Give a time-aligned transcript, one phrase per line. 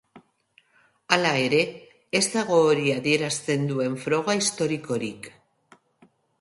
[1.17, 1.59] Hala ere,
[2.21, 5.33] ez dago hori adierazten duen froga historikorik.